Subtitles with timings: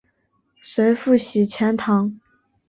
[0.59, 2.19] 随父徙钱塘。